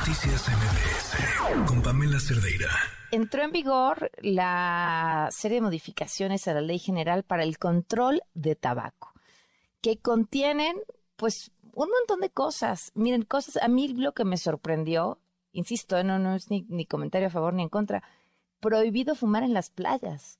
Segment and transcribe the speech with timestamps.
[0.00, 2.70] Noticias MBS con Pamela Cerdeira.
[3.10, 8.56] Entró en vigor la serie de modificaciones a la Ley General para el Control de
[8.56, 9.12] Tabaco,
[9.82, 10.78] que contienen,
[11.16, 12.92] pues, un montón de cosas.
[12.94, 15.18] Miren, cosas, a mí lo que me sorprendió,
[15.52, 18.02] insisto, no, no es ni, ni comentario a favor ni en contra,
[18.58, 20.38] prohibido fumar en las playas,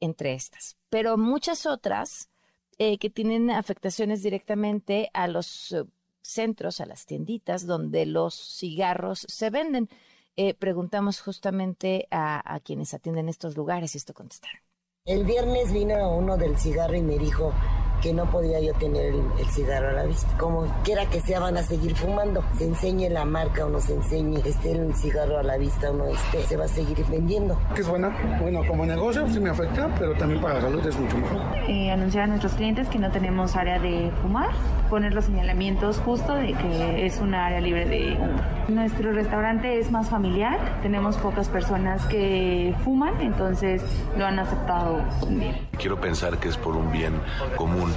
[0.00, 2.28] entre estas, pero muchas otras
[2.76, 5.84] eh, que tienen afectaciones directamente a los eh,
[6.28, 9.88] centros, a las tienditas donde los cigarros se venden.
[10.36, 14.60] Eh, preguntamos justamente a, quienes atienden estos lugares y esto contestaron.
[15.04, 17.52] El viernes vino uno del cigarro y me dijo,
[18.00, 20.28] que no podía yo tener el, el, cigarro a la vista.
[20.38, 22.42] Como quiera que sea, van a seguir fumando.
[22.56, 25.94] Se enseñe la marca o no se enseñe, esté el cigarro a la vista o
[25.94, 27.58] no esté, se va a seguir vendiendo.
[27.74, 28.16] Que es buena.
[28.40, 31.40] Bueno, como negocio sí me afecta, pero también para la salud es mucho mejor.
[31.68, 34.50] Eh, anunciar a nuestros clientes que no tenemos área de fumar,
[34.90, 38.40] poner los señalamientos justo de que es una área libre de humo.
[38.68, 43.82] Nuestro restaurante es más familiar, tenemos pocas personas que fuman, entonces
[44.16, 45.56] lo han aceptado bien.
[45.78, 47.14] Quiero pensar que es por un bien
[47.56, 47.87] común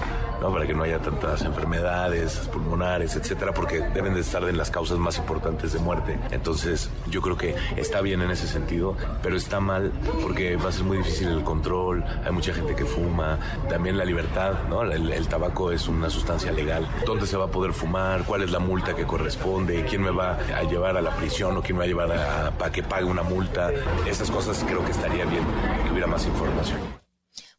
[0.42, 0.52] ¿no?
[0.52, 4.98] para que no haya tantas enfermedades pulmonares, etcétera, porque deben de estar en las causas
[4.98, 6.20] más importantes de muerte.
[6.32, 10.72] Entonces, yo creo que está bien en ese sentido, pero está mal porque va a
[10.72, 13.38] ser muy difícil el control, hay mucha gente que fuma,
[13.70, 14.82] también la libertad, ¿no?
[14.84, 16.86] El, tabaco es una sustancia legal.
[17.06, 18.24] ¿Dónde se va a poder fumar?
[18.26, 19.86] ¿Cuál es la multa que corresponde?
[19.86, 22.52] ¿Quién me va a llevar a la prisión o quién me va a llevar a,
[22.52, 23.72] para que pague una multa?
[24.06, 25.44] Esas cosas creo que estaría bien
[25.86, 27.01] que hubiera más información.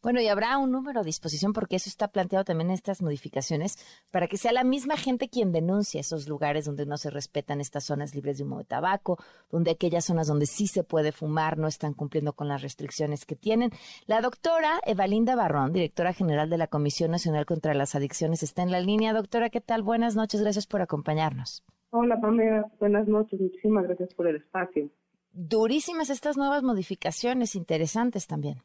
[0.03, 3.79] Bueno, y habrá un número a disposición porque eso está planteado también en estas modificaciones
[4.11, 7.85] para que sea la misma gente quien denuncie esos lugares donde no se respetan estas
[7.85, 11.69] zonas libres de humo de tabaco, donde aquellas zonas donde sí se puede fumar no
[11.69, 13.71] están cumpliendo con las restricciones que tienen.
[14.07, 18.73] La doctora Evalinda Barrón, directora general de la Comisión Nacional contra las Adicciones, está en
[18.73, 19.13] la línea.
[19.13, 19.85] Doctora, ¿qué tal?
[19.85, 21.63] Buenas noches, gracias por acompañarnos.
[21.91, 24.91] Hola, Pamela, buenas noches, muchísimas gracias por el espacio.
[25.33, 28.65] Durísimas estas nuevas modificaciones, interesantes también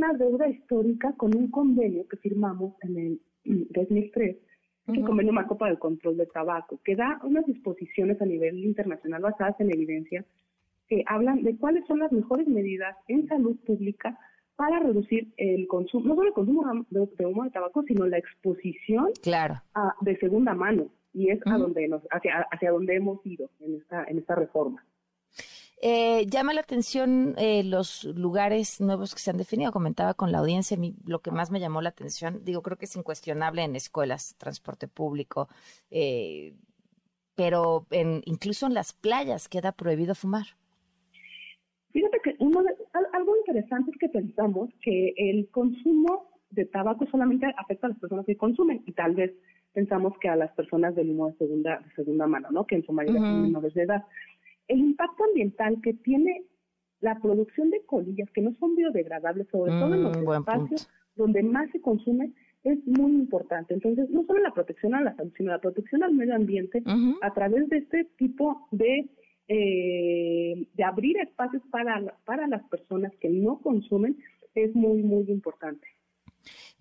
[0.00, 3.20] una deuda histórica con un convenio que firmamos en el
[3.70, 4.98] 2003, uh -huh.
[4.98, 9.20] el convenio marco para el control del tabaco, que da unas disposiciones a nivel internacional
[9.20, 10.24] basadas en evidencia
[10.88, 14.18] que hablan de cuáles son las mejores medidas en salud pública
[14.56, 18.18] para reducir el consumo, no solo el consumo de, de humo de tabaco, sino la
[18.18, 19.54] exposición claro.
[19.74, 20.88] a, de segunda mano.
[21.12, 21.54] Y es uh -huh.
[21.54, 24.82] a donde nos, hacia, hacia donde hemos ido en esta, en esta reforma.
[25.82, 29.72] Eh, llama la atención eh, los lugares nuevos que se han definido.
[29.72, 32.76] Comentaba con la audiencia, a mí lo que más me llamó la atención, digo, creo
[32.76, 35.48] que es incuestionable en escuelas, transporte público,
[35.90, 36.54] eh,
[37.34, 40.46] pero en, incluso en las playas queda prohibido fumar.
[41.92, 42.76] Fíjate que uno de,
[43.14, 48.26] algo interesante es que pensamos que el consumo de tabaco solamente afecta a las personas
[48.26, 49.32] que consumen y tal vez
[49.72, 52.66] pensamos que a las personas del humo de segunda, de segunda mano, ¿no?
[52.66, 53.30] Que en su mayoría uh -huh.
[53.30, 54.04] son menores de edad
[54.70, 56.44] el impacto ambiental que tiene
[57.00, 61.16] la producción de colillas que no son biodegradables, sobre mm, todo en los espacios punto.
[61.16, 62.32] donde más se consume,
[62.62, 63.74] es muy importante.
[63.74, 66.90] Entonces, no solo la protección a la salud, sino la protección al medio ambiente uh
[66.90, 67.18] -huh.
[67.22, 69.10] a través de este tipo de
[69.52, 74.16] eh, de abrir espacios para, para las personas que no consumen
[74.54, 75.88] es muy, muy importante.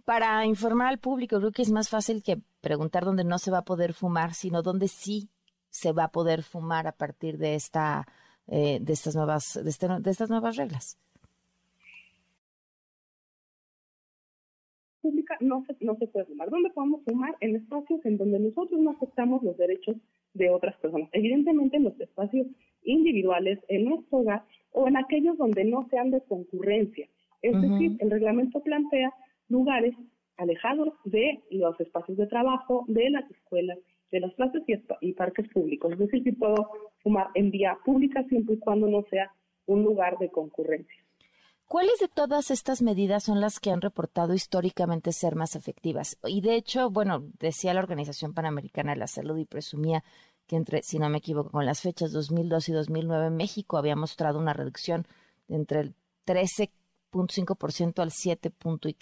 [0.06, 3.60] Para informar al público, creo que es más fácil que preguntar dónde no se va
[3.60, 5.30] a poder fumar, sino dónde sí
[5.70, 8.06] se va a poder fumar a partir de esta
[8.48, 10.98] eh, de estas nuevas de, este, de, estas nuevas reglas.
[15.02, 16.50] Pública no se, no se puede fumar.
[16.50, 19.98] Dónde podemos fumar en espacios en donde nosotros no aceptamos los derechos
[20.34, 21.10] de otras personas.
[21.12, 22.48] Evidentemente en los espacios
[22.84, 27.08] individuales en nuestro hogar o en aquellos donde no sean de concurrencia.
[27.42, 27.72] Es uh -huh.
[27.72, 29.14] decir el reglamento plantea
[29.48, 29.96] lugares
[30.38, 33.78] alejados de los espacios de trabajo de las escuelas
[34.12, 34.62] de las plazas
[35.02, 35.92] y, parques públicos.
[35.94, 36.70] Es decir, si puedo
[37.04, 39.34] fumar en vía pública siempre y cuando no sea
[39.66, 41.04] un lugar de concurrencia.
[41.68, 46.18] ¿Cuáles de todas estas medidas son las que han reportado históricamente ser más efectivas?
[46.26, 50.04] Y de hecho, bueno, decía la Organización Panamericana de la Salud y presumía
[50.48, 54.40] que entre, si no me equivoco, con las fechas 2002 y 2009, México había mostrado
[54.40, 55.06] una reducción
[55.48, 55.94] de entre el
[56.26, 58.52] 13.5% al 7.
[58.90, 58.94] y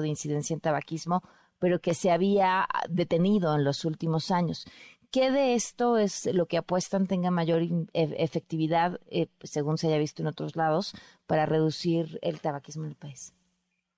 [0.00, 1.22] de incidencia en tabaquismo
[1.62, 4.66] pero que se había detenido en los últimos años.
[5.12, 7.62] ¿Qué de esto es lo que apuestan tenga mayor
[7.92, 10.92] efectividad, eh, según se haya visto en otros lados,
[11.28, 13.32] para reducir el tabaquismo en el país?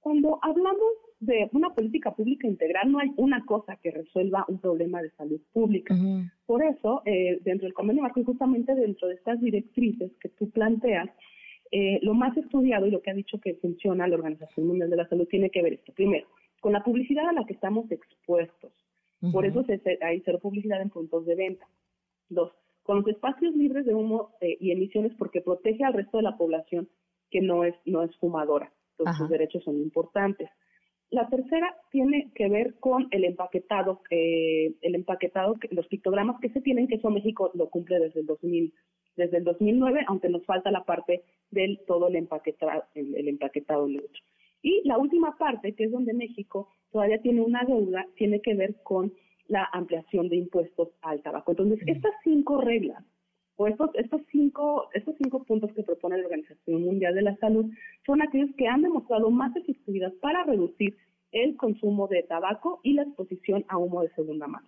[0.01, 5.01] Cuando hablamos de una política pública integral, no hay una cosa que resuelva un problema
[5.01, 5.95] de salud pública.
[5.95, 6.33] Uh -huh.
[6.45, 10.51] Por eso, eh, dentro del convenio marco y justamente dentro de estas directrices que tú
[10.51, 11.09] planteas,
[11.71, 14.97] eh, lo más estudiado y lo que ha dicho que funciona la Organización Mundial de
[14.97, 15.95] la Salud tiene que ver esto.
[15.95, 16.27] Primero,
[16.65, 18.73] con la publicidad a la que estamos expuestos.
[19.31, 21.67] Por eso se, hay cero publicidad en puntos de venta.
[22.31, 22.53] Dos,
[22.83, 26.39] con los espacios libres de humo eh, y emisiones porque protege al resto de la
[26.39, 26.89] población
[27.31, 28.73] que no es, no es fumadora.
[28.93, 30.49] Entonces, sus derechos son importantes.
[31.11, 36.63] La tercera tiene que ver con el empaquetado, eh, el empaquetado, los pictogramas que se
[36.63, 38.73] tienen, que eso México lo cumple desde el 2000,
[39.17, 43.87] desde el 2009, aunque nos falta la parte del todo el empaquetado, el, el empaquetado
[43.87, 44.23] neutro.
[44.65, 48.77] Y la última parte, que es donde México todavía tiene una deuda, tiene que ver
[48.83, 49.13] con
[49.47, 51.51] la ampliación de impuestos al tabaco.
[51.51, 53.05] Entonces, estas cinco reglas
[53.57, 57.67] o estos, estos, cinco, estos cinco puntos que propone la Organización Mundial de la Salud
[58.07, 60.97] son aquellos que han demostrado más efectividad para reducir
[61.31, 64.67] el consumo de tabaco y la exposición a humo de segunda mano.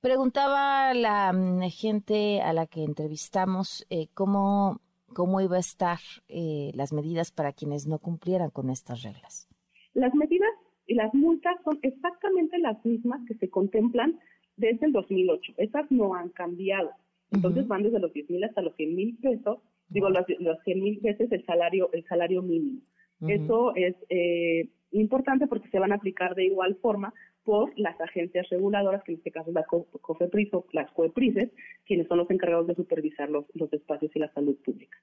[0.00, 4.80] Preguntaba la mm, gente a la que entrevistamos eh, cómo,
[5.14, 5.98] cómo iba a estar
[6.28, 9.48] eh, las medidas para quienes no cumplieran con estas reglas.
[9.94, 10.50] Las medidas
[10.86, 14.18] y las multas son exactamente las mismas que se contemplan
[14.56, 15.54] desde el 2008.
[15.56, 16.90] Esas no han cambiado.
[17.30, 20.82] Entonces van desde los 10 mil hasta los 100 mil pesos, digo, los, los 100
[20.82, 22.80] mil veces el salario, el salario mínimo.
[23.26, 27.14] Eso es eh, importante porque se van a aplicar de igual forma
[27.44, 31.50] por las agencias reguladoras, que en este caso es la COFEPRIS o las COEPRISES,
[31.84, 34.98] quienes son los encargados de supervisar los, los espacios y la salud pública.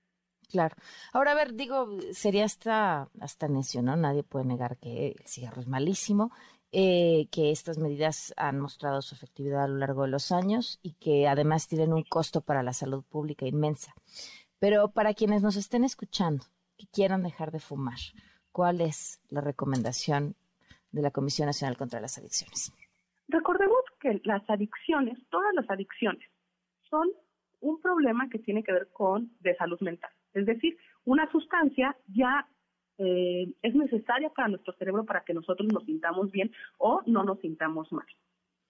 [0.50, 0.76] Claro.
[1.14, 3.96] Ahora, a ver, digo, sería hasta, hasta necio, ¿no?
[3.96, 6.32] Nadie puede negar que el cigarro es malísimo
[6.72, 10.94] eh, que estas medidas han mostrado su efectividad a lo largo de los años y
[10.94, 13.96] que además tienen un costo para la salud pública inmensa.
[14.60, 16.46] Pero para quienes nos estén escuchando,
[16.78, 17.98] que quieran dejar de fumar,
[18.52, 20.36] ¿cuál es la recomendación
[20.92, 22.74] de la Comisión Nacional contra las Adicciones?
[23.28, 26.28] Recordemos que las adicciones, todas las adicciones,
[26.90, 27.08] son
[27.62, 30.10] un problema que tiene que ver con de salud mental.
[30.34, 32.48] Es decir, una sustancia ya
[32.98, 37.40] eh, es necesaria para nuestro cerebro para que nosotros nos sintamos bien o no nos
[37.40, 38.06] sintamos mal.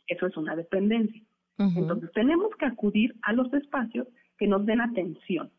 [0.08, 1.22] Eso es una dependencia.
[1.58, 4.08] Entonces tenemos que acudir a los espacios
[4.38, 5.52] que nos den atención.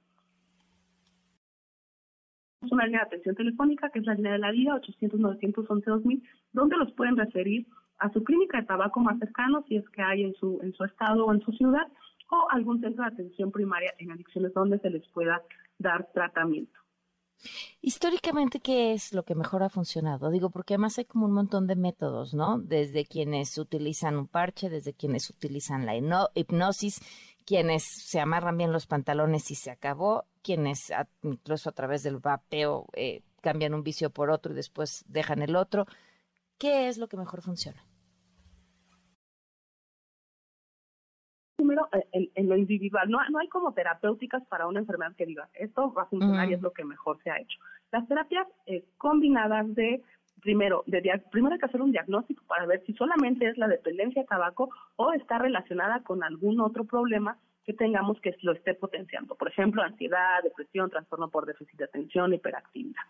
[2.71, 6.23] Una línea de atención telefónica que es la línea de la vida 800 911 2000
[6.53, 7.67] donde los pueden referir
[7.99, 10.85] a su clínica de tabaco más cercano si es que hay en su en su
[10.85, 11.87] estado o en su ciudad
[12.31, 15.43] o algún centro de atención primaria en adicciones donde se les pueda
[15.79, 16.79] dar tratamiento.
[17.81, 20.31] Históricamente, ¿qué es lo que mejor ha funcionado?
[20.31, 22.59] Digo, porque además hay como un montón de métodos, ¿no?
[22.59, 25.97] Desde quienes utilizan un parche, desde quienes utilizan la
[26.35, 27.01] hipnosis,
[27.45, 30.93] quienes se amarran bien los pantalones y se acabó, quienes
[31.23, 35.57] incluso a través del vapeo eh, cambian un vicio por otro y después dejan el
[35.57, 35.87] otro.
[36.59, 37.85] ¿Qué es lo que mejor funciona?
[41.61, 43.11] primero eh, en, lo individual.
[43.11, 46.55] No, no hay como terapéuticas para una enfermedad que diga, esto va a funcionar y
[46.55, 47.59] es lo que mejor se ha hecho.
[47.93, 50.03] Las terapias eh, combinadas de,
[50.41, 51.01] primero, de,
[51.31, 54.71] primero hay que hacer un diagnóstico para ver si solamente es la dependencia de tabaco
[54.97, 59.35] o está relacionada con algún otro problema que tengamos que lo esté potenciando.
[59.35, 63.03] Por ejemplo, ansiedad, depresión, trastorno por déficit de atención, hiperactividad.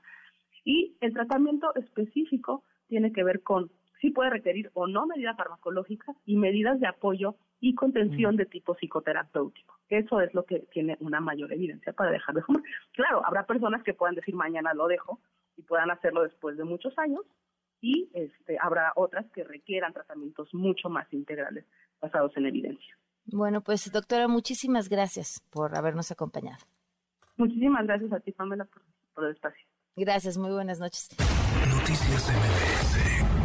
[0.65, 6.17] Y el tratamiento específico tiene que ver con si puede requerir o no medidas farmacológicas
[6.25, 8.39] y medidas de apoyo y contención mm.
[8.39, 9.77] de tipo psicoterapéutico.
[9.89, 12.63] Eso es lo que tiene una mayor evidencia para dejar de fumar.
[12.93, 15.21] Claro, habrá personas que puedan decir mañana lo dejo
[15.61, 17.23] y puedan hacerlo después de muchos años
[17.81, 21.65] y este, habrá otras que requieran tratamientos mucho más integrales
[22.01, 22.99] basados en evidencia.
[23.27, 26.65] Bueno, pues doctora, muchísimas gracias por habernos acompañado.
[27.37, 28.83] Muchísimas gracias a ti, Pamela, por,
[29.15, 29.65] por el espacio.
[29.97, 31.11] Gracias, muy buenas noches.
[31.69, 33.40] Noticias MBS